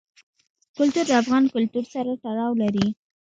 کلتور 0.77 1.05
د 1.07 1.11
افغان 1.21 1.43
کلتور 1.53 1.85
سره 1.93 2.11
تړاو 2.23 2.51
لري. 2.61 2.87